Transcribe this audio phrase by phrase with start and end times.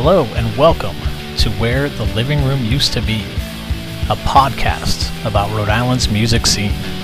[0.00, 0.94] Hello and welcome
[1.38, 3.24] to Where the Living Room Used to Be,
[4.08, 6.70] a podcast about Rhode Island's music scene.
[6.70, 7.02] Hey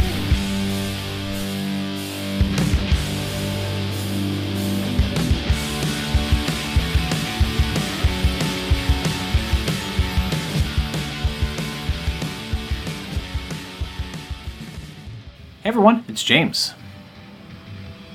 [15.65, 16.75] everyone, it's James.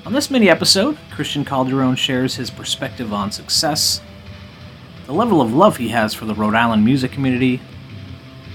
[0.06, 4.00] On this mini episode, Christian Calderon shares his perspective on success,
[5.10, 7.60] the level of love he has for the Rhode Island music community,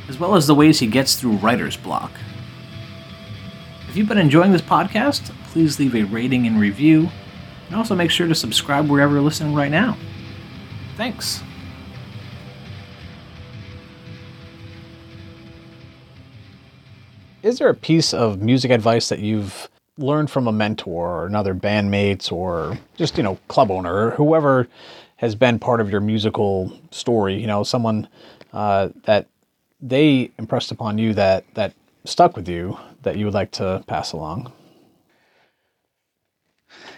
[0.08, 2.12] as well as the ways he gets through writer's block.
[3.88, 7.08] If you've been enjoying this podcast, please leave a rating and review,
[7.66, 9.96] and also make sure to subscribe wherever you're listening right now.
[10.96, 11.42] Thanks.
[17.42, 19.68] Is there a piece of music advice that you've
[19.98, 24.68] learned from a mentor or another bandmates or just, you know, club owner or whoever
[25.16, 28.08] has been part of your musical story, you know, someone
[28.52, 29.26] uh, that
[29.80, 34.12] they impressed upon you that that stuck with you that you would like to pass
[34.12, 34.52] along?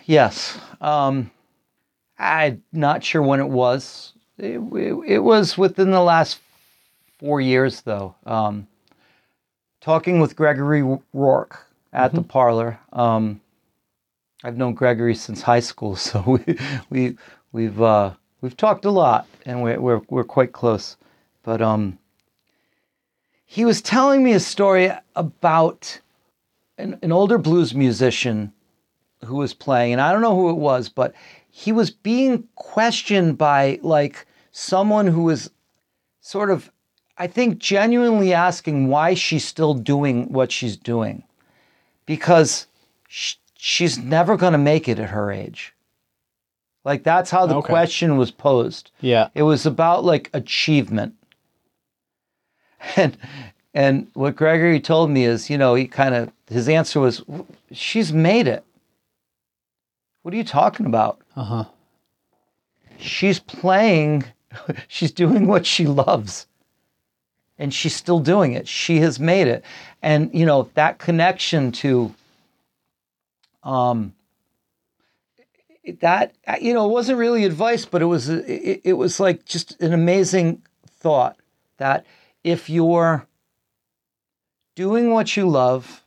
[0.05, 0.59] Yes.
[0.81, 1.31] Um,
[2.19, 4.13] I'm not sure when it was.
[4.39, 6.39] It, it, it was within the last
[7.19, 8.15] four years, though.
[8.25, 8.69] Um,
[9.81, 12.79] talking with Gregory Rourke at the parlor.
[12.93, 13.41] Um,
[14.45, 16.59] I've known Gregory since high school, so we,
[16.91, 17.17] we
[17.53, 20.97] we've uh, we've talked a lot, and we're we're, we're quite close.
[21.43, 21.99] But um,
[23.45, 26.01] he was telling me a story about
[26.79, 28.53] an, an older blues musician
[29.25, 31.15] who was playing, and I don't know who it was, but
[31.51, 35.51] he was being questioned by like someone who was
[36.21, 36.71] sort of,
[37.17, 41.23] I think, genuinely asking why she's still doing what she's doing,
[42.05, 42.67] because
[43.09, 45.73] sh- she's never going to make it at her age.
[46.87, 47.67] Like that's how the Okay.
[47.67, 48.93] question was posed.
[49.01, 49.29] Yeah.
[49.35, 51.15] It was about like achievement.
[52.97, 53.17] And
[53.75, 57.25] and what Gregory told me is, you know, he kind of his answer was,
[57.73, 58.63] "She's made it."
[60.23, 61.21] What are you talking about?
[61.35, 61.65] Uh huh.
[62.99, 64.25] She's playing,
[64.89, 66.47] she's doing what she loves.
[67.59, 68.69] And she's still doing it.
[68.69, 69.65] She has made it.
[70.03, 72.15] And you know, that connection to
[73.65, 74.15] um
[76.01, 79.21] that uh, you know, it wasn't really advice, but it was uh, it, it was
[79.21, 81.37] like just an amazing thought
[81.79, 82.05] that
[82.45, 83.27] if you're
[84.75, 86.03] doing what you love,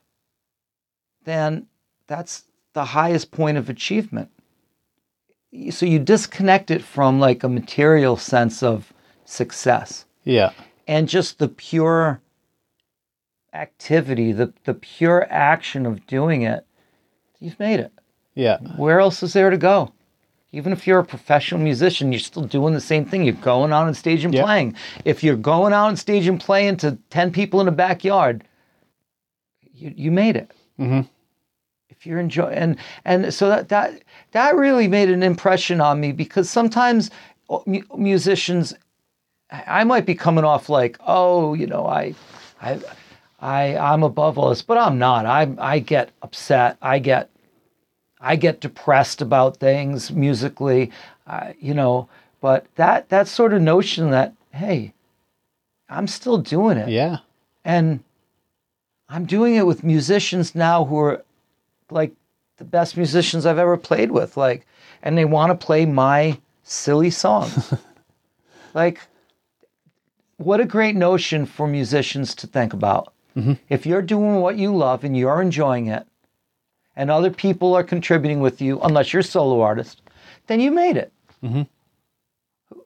[1.24, 1.68] then
[2.08, 4.30] that's the highest point of achievement.
[5.72, 8.94] So you disconnect it from like a material sense of
[9.26, 10.52] success Yeah.
[10.88, 12.22] and just the pure
[13.54, 16.66] activity, the, the pure action of doing it,
[17.40, 17.92] you've made it.
[18.40, 18.58] Yeah.
[18.78, 19.92] Where else is there to go?
[20.54, 23.24] Even if you're a professional musician, you're still doing the same thing.
[23.26, 24.44] You're going out on stage and Yeah.
[24.44, 24.76] playing.
[25.04, 28.46] If you're going out on stage and playing to 10 people in the backyard,
[29.74, 30.50] you, you made it.
[30.80, 31.06] Mhm.
[31.90, 34.02] If you're enjoying, and, and so that, that,
[34.32, 37.12] that really made an impression on me because sometimes
[37.50, 37.60] uh,
[37.98, 38.74] musicians,
[39.52, 42.16] I might be coming off like, oh, you know, I,
[42.62, 42.80] I,
[43.42, 45.26] I, I'm above all this, but I'm not.
[45.26, 46.78] I, I get upset.
[46.82, 47.30] I get
[48.20, 50.92] I get depressed about things musically,
[51.28, 52.10] uh, you know.
[52.42, 54.94] But that that sort of notion that hey,
[55.90, 57.18] I'm still doing it, Yeah.
[57.64, 58.02] and
[59.08, 61.24] I'm doing it with musicians now who are
[61.90, 62.14] like
[62.58, 64.66] the best musicians I've ever played with, like,
[65.02, 67.74] and they want to play my silly songs.
[68.74, 69.02] like,
[70.38, 73.14] what a great notion for musicians to think about.
[73.70, 76.06] If you're doing what you love and you're enjoying it,
[76.96, 80.02] and other people are contributing with you, unless you're a solo artist,
[80.48, 81.12] then you made it.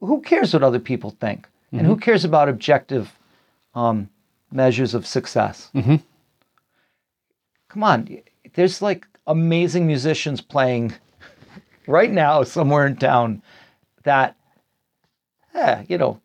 [0.02, 1.48] Who cares what other people think?
[1.72, 3.12] And who cares about objective
[3.74, 4.10] um,
[4.52, 5.70] measures of success?
[7.70, 8.20] Come on,
[8.54, 10.94] there's like amazing musicians playing
[11.88, 13.42] right now somewhere in town
[14.04, 14.36] that,
[15.56, 16.20] eh, you know,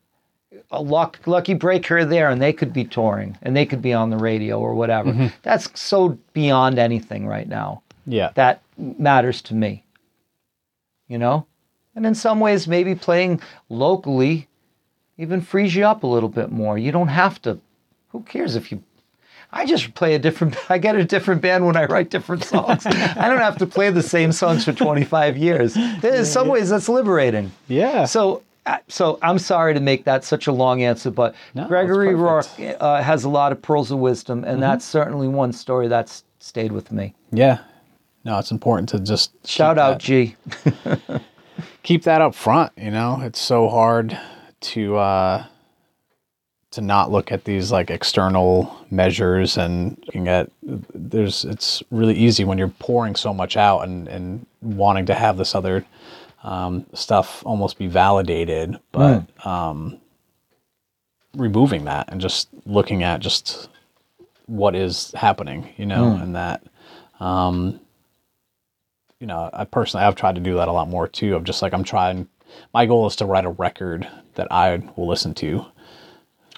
[0.71, 3.83] a luck, lucky break here or there, and they could be touring and they could
[3.83, 5.11] be on the radio or whatever.
[5.13, 5.27] Mm-hmm.
[5.43, 8.31] That's so beyond anything right now Yeah.
[8.35, 9.85] that matters to me.
[11.09, 11.47] You know?
[11.95, 14.47] And in some ways, maybe playing locally
[15.17, 16.79] even frees you up a little bit more.
[16.79, 17.59] You don't have to.
[18.11, 18.83] Who cares if you.
[19.51, 20.57] I just play a different.
[20.71, 22.87] I get a different band when I write different songs.
[22.87, 25.77] I don't have to play the same songs for 25 years.
[25.77, 27.51] In some ways, that's liberating.
[27.67, 28.05] Yeah.
[28.05, 28.43] So,
[28.89, 32.47] so I'm sorry to make that such a long answer, but No, Gregory Rourke
[32.81, 36.73] uh, has a lot of pearls of wisdom, and that's certainly one story that's stayed
[36.73, 37.15] with me.
[37.33, 37.59] yeah.
[38.25, 40.01] No, it's important to just Shout out, that.
[40.01, 40.37] G.
[41.83, 42.73] keep that up front.
[42.77, 44.19] You know, it's so hard
[44.61, 45.45] to uh,
[46.73, 52.45] to not look at these like external measures and looking at there's it's really easy
[52.45, 55.87] when you're pouring so much out and and wanting to have this other
[56.43, 59.99] um, stuff almost be validated, but um,
[61.35, 63.69] removing that and just looking at just
[64.47, 66.63] what is happening, you know, and that
[67.21, 67.81] um,
[69.21, 71.35] you know, I personally I've tried to do that a lot more too.
[71.35, 72.29] Of just like I'm trying.
[72.73, 75.67] My goal is to write a record that I will listen to.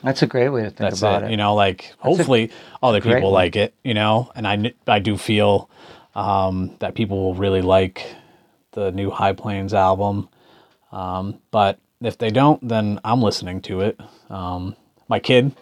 [0.03, 1.27] That's a great way to think That's about it.
[1.27, 1.31] it.
[1.33, 2.51] You know, like hopefully
[2.83, 3.75] other people like it.
[3.83, 5.71] You know, and I I do feel
[6.15, 8.07] um, that people will really like
[8.73, 10.29] the new High Plains album.
[10.93, 14.01] Um, but if they don't, then I'm listening to it.
[14.29, 14.75] Um,
[15.09, 15.53] my kid,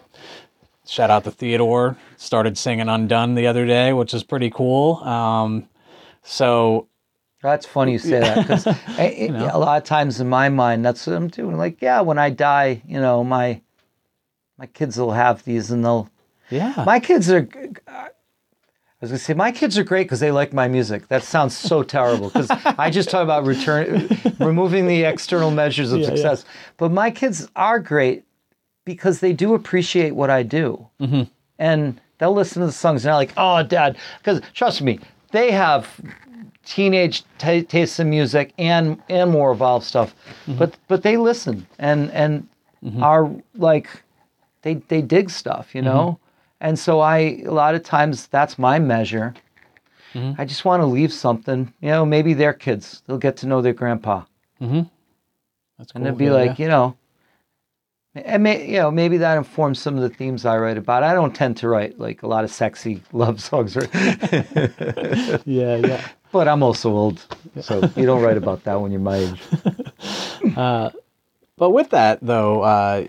[0.87, 4.97] shout out to Theodore, started singing Undone the other day, which is pretty cool.
[4.97, 5.67] Um,
[6.23, 6.87] so
[7.41, 8.67] That's funny you say that because
[8.97, 11.57] a lot of times in my mind, that's what I'm doing.
[11.57, 13.61] Like, yeah, when I die, you know, my
[14.57, 16.09] my kids will have these, and they'll.
[16.49, 17.47] yeah, My kids are.
[19.01, 21.07] I was gonna say my kids are great because they like my music.
[21.07, 24.09] That sounds so terrible because I just talk about return,
[24.39, 26.15] removing the external measures of Yeah, yeah.
[26.15, 26.45] success.
[26.77, 28.25] But my kids are great
[28.83, 31.23] because they do appreciate what I do, Mm-hmm.
[31.59, 34.99] and they'll listen to the songs and they're like, "Oh, Dad," because trust me,
[35.31, 35.87] they have
[36.65, 40.13] teenage t- tastes in music and and more evolved stuff,
[40.45, 40.57] Mm-hmm.
[40.59, 42.47] but but they listen and and
[43.01, 43.87] are like
[44.63, 46.19] they they dig stuff, you know.
[46.61, 49.33] And so I a lot of times that's my measure.
[50.13, 50.41] Mm-hmm.
[50.41, 52.05] I just want to leave something, you know.
[52.05, 54.23] Maybe their kids they'll get to know their grandpa,
[54.61, 54.81] mm-hmm.
[55.77, 56.03] that's and cool.
[56.03, 56.65] they'll be Yeah, like, yeah.
[56.65, 56.95] you know.
[58.15, 61.03] And may, you know, maybe that informs some of the themes I write about.
[61.03, 63.87] I don't tend to write like a lot of sexy love songs, or,
[65.45, 66.07] yeah, yeah.
[66.31, 67.23] but I'm also old,
[67.61, 69.41] so you don't write about that when you're my age.
[70.55, 70.89] Uh,
[71.57, 73.05] but with that, though, uh,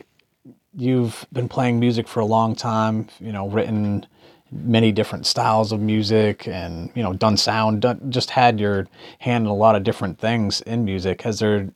[0.75, 3.09] you've been playing music for a long time.
[3.21, 4.07] You know, written
[4.53, 7.83] many different styles of music, and you know, done sound.
[7.83, 8.89] Done, just had your
[9.19, 11.23] hand in a lot of different things in music.
[11.23, 11.71] Has there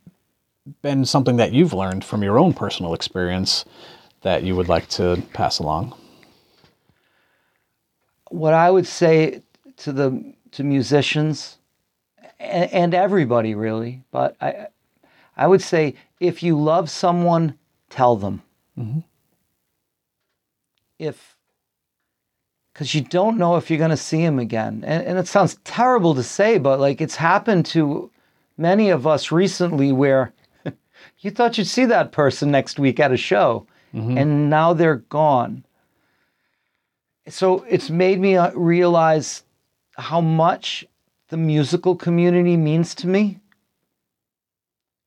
[0.83, 3.65] been something that you've learned from your own personal experience
[4.23, 5.95] that you would like to pass along?
[8.35, 9.43] what I would say
[9.79, 11.59] to the to musicians
[12.41, 14.69] and, and everybody really, but I
[15.37, 17.59] I would say if you love someone,
[17.91, 18.43] tell them.
[20.99, 21.37] If
[22.73, 25.59] because you don't know if you're going to see him again, and, and it sounds
[25.63, 28.11] terrible to say, but like it's happened to
[28.59, 30.33] many of us recently where
[31.21, 33.67] you thought you'd see that person next week at a show,
[34.19, 35.65] and now they're gone.
[37.29, 39.45] So it's made me uh, realize
[39.97, 40.85] how much
[41.29, 43.39] the musical community means to me,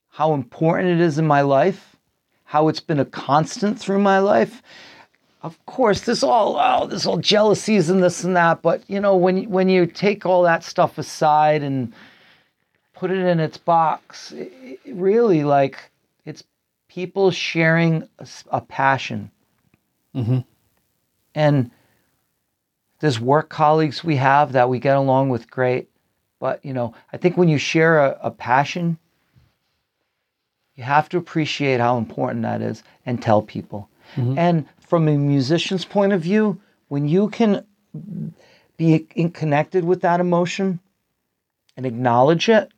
[0.07, 1.96] how important it is in my life,
[2.47, 4.63] how it's been a constant through my life.
[5.43, 9.15] Of course, there's all oh, there's all jealousies and this and that, but you know
[9.15, 11.93] when when you take all that stuff aside and
[12.93, 14.51] put it in its box, it,
[14.83, 15.91] it really like
[16.25, 16.43] it's
[16.87, 18.07] people sharing
[18.51, 19.29] a passion.
[20.15, 20.39] Mm-hmm.
[21.35, 21.69] And
[22.99, 25.89] there's work colleagues we have that we get along with great.
[26.39, 28.97] But, you know, I think when you share a, a passion,
[30.77, 33.89] you have to appreciate how important that is and tell people.
[34.15, 34.37] Mm-hmm.
[34.37, 37.65] And from a musician's point of view, when you can
[38.77, 40.79] be in connected with that emotion
[41.75, 42.71] and acknowledge it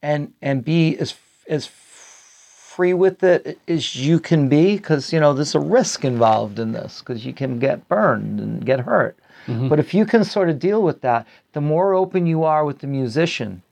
[0.00, 1.14] and and be as
[1.48, 6.58] as free with it as you can be because you know there's a risk involved
[6.58, 9.18] in this because you can get burned and get hurt.
[9.46, 9.68] Mm-hmm.
[9.68, 12.78] But if you can sort of deal with that the more open you are with
[12.78, 13.62] the musician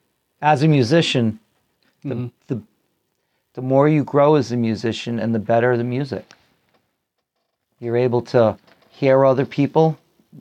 [0.41, 1.39] as a musician
[2.03, 2.27] the, mm-hmm.
[2.47, 2.61] the
[3.53, 6.33] the more you grow as a musician and the better the music.
[7.79, 8.57] You're able to
[8.89, 9.97] hear other people.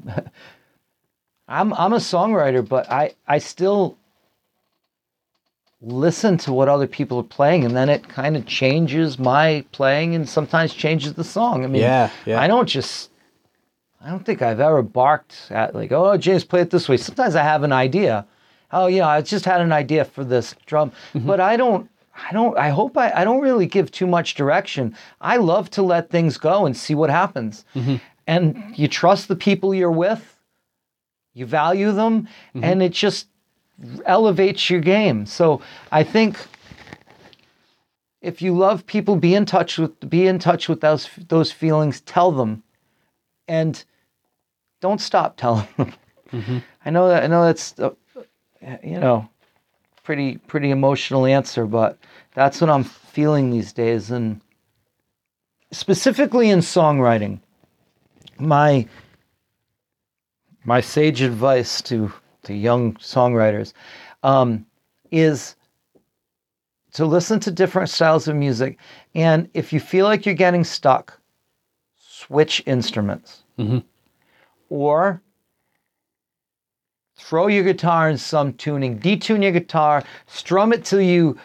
[1.49, 3.97] I'm i'm a songwriter but i i still
[5.83, 10.15] listen to what other people are playing and then it kind of changes my playing
[10.15, 11.65] and sometimes changes the song.
[11.65, 12.41] I mean Yeah, yeah.
[12.41, 13.11] i don't just
[14.01, 16.97] i don't think i've ever barked at like oh james play it this way.
[16.97, 18.25] Sometimes i have an idea
[18.73, 20.93] oh you know i just had an idea for this drum.
[21.15, 21.27] Mm-hmm.
[21.27, 21.91] But i don't
[22.29, 24.97] i don't i hope I, I don't really give too much direction.
[25.21, 27.65] I love to let things go and see what happens.
[27.75, 27.97] Mm-hmm.
[28.27, 30.37] And you trust the people you're with
[31.35, 32.65] you value them mm-hmm.
[32.65, 33.29] and it just
[34.05, 35.27] elevates your game.
[35.27, 35.61] So
[35.91, 36.39] I think
[38.21, 42.03] if you love people, be in touch with be in touch with those those feelings.
[42.03, 42.63] Tell them,
[43.49, 43.83] and
[44.81, 45.95] don't stop telling them.
[46.85, 47.75] I know that I know that's
[48.83, 49.29] you know
[50.03, 51.99] pretty pretty emotional answer, but
[52.35, 54.41] that's what I'm feeling these days, and
[55.73, 57.41] specifically in songwriting,
[58.39, 58.87] my
[60.65, 62.13] my sage advice to
[62.43, 63.73] to young songwriters
[64.23, 64.67] um,
[65.11, 65.57] is
[66.93, 68.79] to listen to different styles of music,
[69.15, 71.19] and if you feel like you're getting stuck,
[71.97, 73.43] switch instruments,
[74.71, 75.23] or
[77.21, 81.39] throw your guitar in some tuning, detune your guitar, strum it till you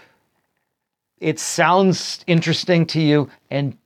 [1.19, 3.77] it sounds interesting to you and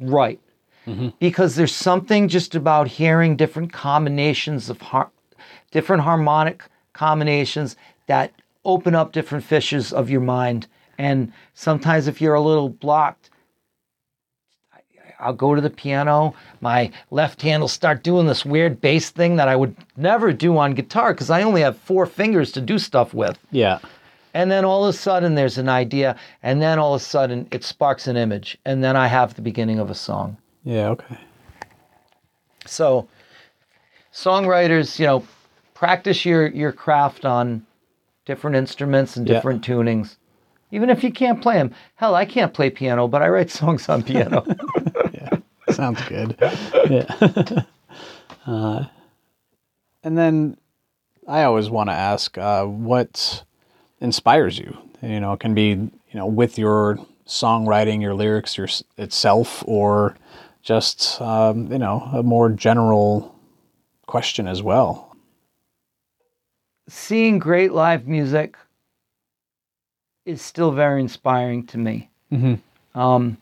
[0.00, 0.40] write.
[0.86, 1.08] Mm-hmm.
[1.18, 5.10] Because there's something just about hearing different combinations of har-
[5.70, 8.32] different harmonic combinations that
[8.64, 10.66] open up different fissures of your mind.
[10.98, 13.30] And sometimes if you're a little blocked,
[15.20, 16.34] I'll go to the piano.
[16.60, 20.56] My left hand will start doing this weird bass thing that I would never do
[20.58, 23.38] on guitar because I only have four fingers to do stuff with.
[23.50, 23.78] Yeah.
[24.34, 27.46] And then all of a sudden there's an idea, and then all of a sudden
[27.52, 30.36] it sparks an image, and then I have the beginning of a song.
[30.64, 30.88] Yeah.
[30.88, 31.18] Okay.
[32.66, 33.06] So,
[34.12, 35.24] songwriters, you know,
[35.74, 37.64] practice your your craft on
[38.24, 39.34] different instruments and Yeah.
[39.34, 40.16] different tunings.
[40.74, 41.72] Even if you can't play them.
[41.94, 44.44] Hell, I can't play piano, but I write songs on piano.
[45.14, 45.38] Yeah,
[45.72, 46.36] sounds good.
[46.90, 47.62] Yeah.
[48.46, 48.84] uh,
[50.02, 50.56] and then
[51.28, 53.44] I always want to ask uh, what
[54.00, 54.76] inspires you.
[55.00, 60.16] You know, it can be you know with your songwriting, your lyrics, your itself, or
[60.62, 63.38] just um, you know a more general
[64.06, 65.16] question as well.
[66.88, 68.56] Seeing great live music
[70.24, 72.10] is still very inspiring to me.
[72.32, 72.60] Mhm.
[72.94, 73.36] Um,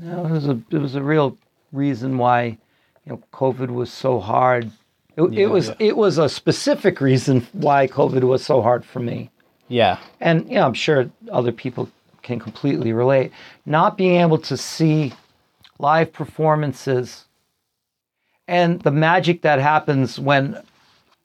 [0.00, 1.36] you know, it was a it was a real
[1.72, 2.58] reason why
[3.04, 4.70] you know COVID was so hard.
[5.16, 5.74] It, it was yeah.
[5.78, 9.30] it was a specific reason why COVID was so hard for me.
[9.68, 9.98] Yeah.
[10.20, 11.88] and you know, I'm sure other people
[12.22, 13.32] can completely relate.
[13.64, 15.12] Not being able to see
[15.78, 17.24] live performances
[18.46, 20.62] and the magic that happens when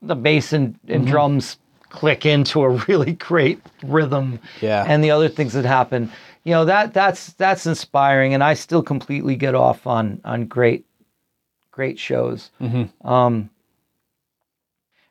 [0.02, 1.58] the bass and, and drums
[1.90, 4.86] click into a really great rhythm Yeah.
[4.88, 6.12] and the other things that happen
[6.44, 10.86] you know that that's that's inspiring and i still completely get off on on great
[11.72, 12.52] great shows
[13.04, 13.50] um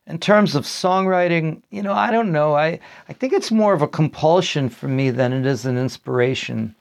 [0.07, 2.55] in terms of songwriting, you know, I don't know.
[2.55, 2.81] I,
[3.11, 6.75] I think it's more of a compulsion for me than it is an inspiration.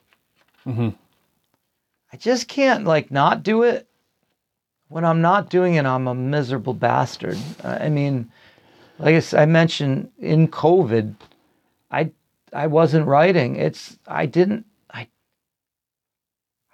[0.66, 0.90] mm-hmm.
[2.14, 3.86] I just can't like not do it.
[4.88, 7.38] When I'm not doing it, I'm a miserable bastard.
[7.66, 8.32] I mean,
[9.00, 11.16] like I mentioned in COVID,
[11.92, 12.12] I
[12.54, 13.56] I wasn't writing.
[13.56, 15.08] It's I didn't I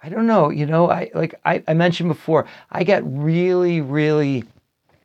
[0.02, 0.50] I don't know.
[0.50, 2.46] You know, I like I, I mentioned before.
[2.70, 4.44] I get really really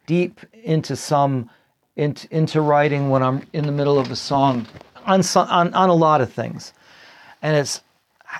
[0.05, 1.49] deep into some
[1.95, 4.65] into, into writing when I'm in the middle of a song
[5.05, 6.73] on on on a lot of things,
[7.41, 7.81] and it's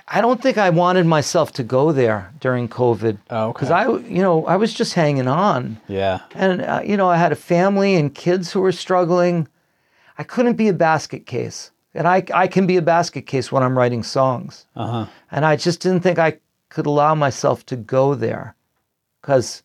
[0.06, 3.52] I don't think I wanted myself to go there during COVID Oh, okay.
[3.52, 6.20] because I you know I was just hanging on Yeah.
[6.34, 9.48] and uh, you know I had a family and kids who were struggling.
[10.18, 13.62] I couldn't be a basket case, and I I can be a basket case when
[13.62, 15.06] I'm writing songs, Uh huh.
[15.30, 18.54] and I just didn't think I could allow myself to go there,
[19.20, 19.62] because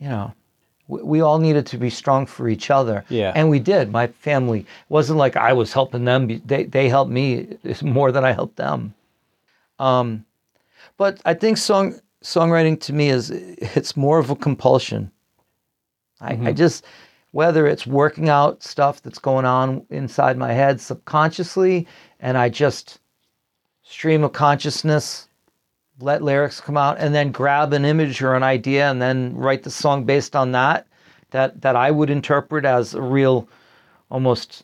[0.00, 0.32] you know
[0.88, 3.04] we, we all needed to be strong for each other.
[3.08, 3.32] Yeah.
[3.36, 3.92] and we did.
[3.92, 7.46] My family wasn't like I was helping them; they they helped me
[7.82, 8.94] more than I helped them.
[9.78, 10.24] Um,
[10.96, 15.10] but I think song songwriting to me is it's more of a compulsion.
[16.20, 16.84] I, I just
[17.34, 21.84] whether it's working out stuff that's going on inside my head subconsciously,
[22.20, 23.00] and I just
[23.82, 25.28] stream of consciousness,
[25.98, 29.64] let lyrics come out, and then grab an image or an idea, and then write
[29.64, 30.86] the song based on that.
[31.30, 33.48] That that I would interpret as a real,
[34.12, 34.62] almost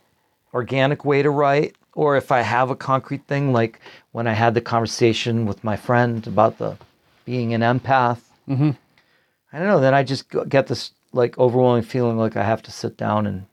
[0.54, 1.74] organic way to write.
[2.00, 3.78] Or if I have a concrete thing, like
[4.12, 6.78] when I had the conversation with my friend about the
[7.26, 8.20] being an empath.
[8.48, 8.74] Mhm.
[9.52, 9.80] I don't know.
[9.80, 13.44] Then I just get this like overwhelming feeling like I have to sit down and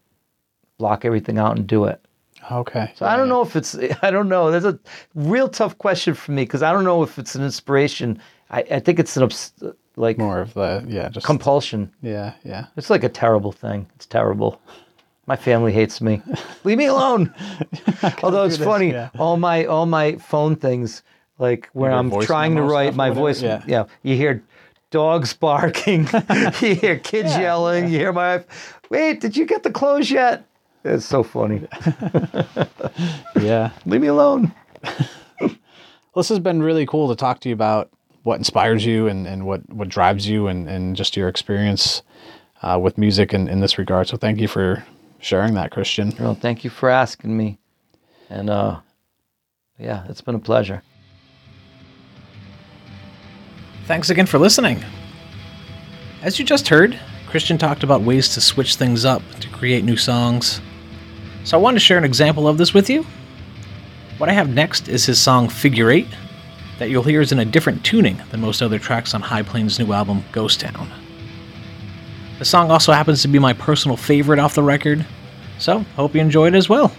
[0.78, 2.00] block everything out and do it.
[2.50, 2.94] Okay.
[2.96, 3.76] So I don't know if it's.
[4.02, 4.50] I don't know.
[4.50, 4.80] That's a
[5.14, 8.18] real tough question for me because I don't know if it's an inspiration.
[8.50, 9.52] I, I think it's an obs-
[9.98, 11.92] like More of the yeah, just compulsion.
[12.02, 12.68] yeah, yeah.
[12.78, 13.88] It's like a terrible thing.
[13.96, 14.62] It's terrible.
[15.28, 16.22] My family hates me.
[16.64, 17.34] Leave me alone.
[18.24, 19.10] Although it's this, funny, yeah.
[19.20, 21.04] all my all my phone things,
[21.38, 23.62] like when Your I'm trying to write my voice, Yeah.
[23.68, 23.86] yeah.
[24.04, 24.42] you hear
[24.90, 26.08] dogs barking,
[26.62, 28.80] you hear kids Yeah, yelling, you hear my wife.
[28.90, 30.46] Wait, did you get the clothes yet?
[30.86, 31.68] It's so funny.
[33.42, 33.72] Yeah.
[33.86, 34.54] Leave me alone.
[36.16, 37.90] this has been really cool to talk to you about
[38.24, 42.02] what inspires you and, and what, what drives you and, and just your experience
[42.62, 44.08] uh, with music in, in this regard.
[44.08, 44.84] So thank you for
[45.20, 46.14] sharing that, Christian.
[46.20, 47.60] Well, thank you for asking me.
[48.30, 48.80] And uh,
[49.78, 50.82] yeah, it's been a pleasure.
[53.86, 54.84] Thanks again for listening.
[56.22, 59.98] As you just heard, Christian talked about ways to switch things up to create new
[59.98, 60.62] songs.
[61.44, 63.06] So I wanted to share an example of this with you.
[64.18, 66.08] What I have next is his song Figure Eight,
[66.80, 69.80] that you'll hear is in a different tuning than most other tracks on High Plains'
[69.80, 70.90] new album, Ghost Town.
[72.40, 75.04] The song also happens to be my personal favorite off the record,
[75.58, 76.92] so hope you enjoy it as well.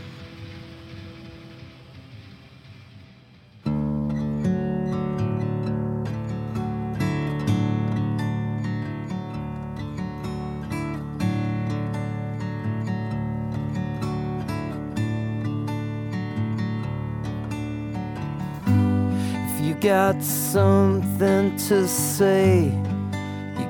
[19.47, 22.73] If you got something to say,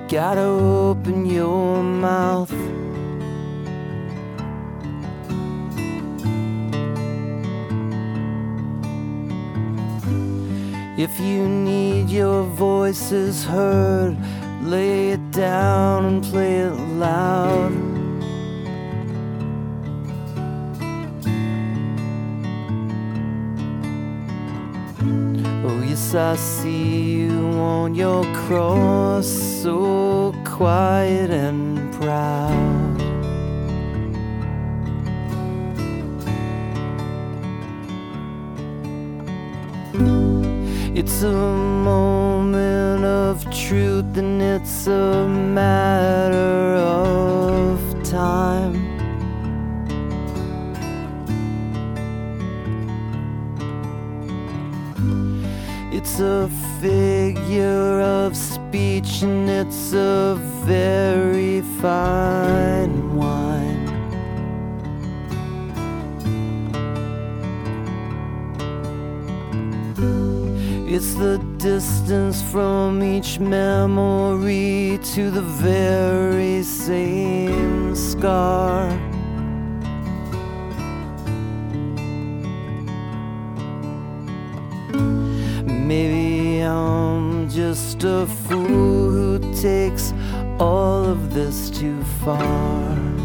[0.08, 2.50] gotta open your mouth.
[10.98, 14.16] If you need your voices heard,
[14.62, 17.87] lay it down and play it loud.
[26.18, 29.28] I see you on your cross,
[29.62, 33.00] so quiet and proud.
[40.96, 48.87] It's a moment of truth, and it's a matter of time.
[56.20, 60.34] It's a figure of speech and it's a
[60.64, 63.86] very fine wine.
[70.88, 79.07] It's the distance from each memory to the very same scar.
[87.78, 90.12] Just a fool who takes
[90.58, 93.17] all of this too far.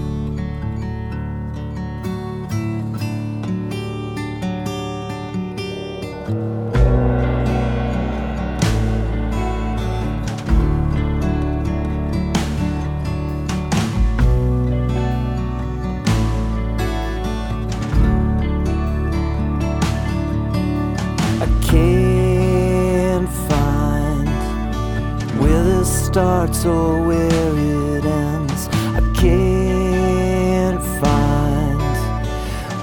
[25.84, 27.58] This starts or where
[27.98, 28.70] it ends.
[29.00, 31.82] I can't find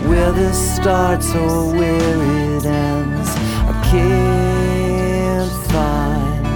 [0.06, 2.18] where this starts or where
[2.56, 3.30] it ends.
[3.72, 6.46] I can't find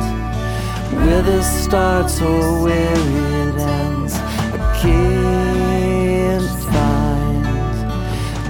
[1.06, 3.00] where this starts or where
[3.46, 4.12] it ends.
[4.12, 7.46] I can't find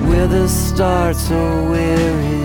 [0.09, 2.44] where this starts or where it ends.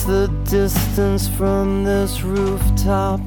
[0.00, 3.20] It's the distance from this rooftop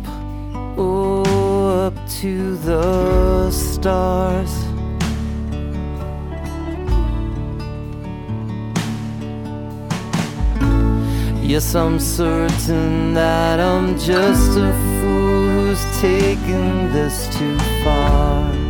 [0.76, 4.50] oh, up to the stars.
[11.44, 18.63] Yes, I'm certain that I'm just a fool who's taken this too far.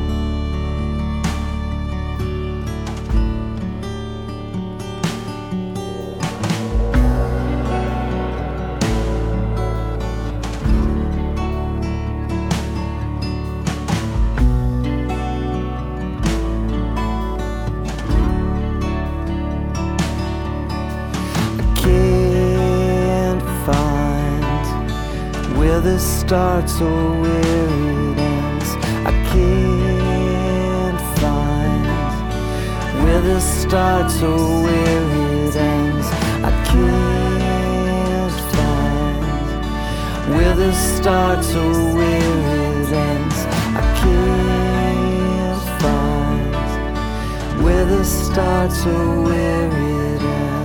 [25.84, 28.70] This starts or where it ends.
[29.06, 31.86] I can't find
[33.04, 35.04] where this starts or where
[35.46, 36.08] it ends.
[36.42, 42.40] I can't find where this starts or where
[42.80, 43.46] it ends.
[43.76, 46.54] I can't find
[47.62, 50.63] where this starts or where it ends.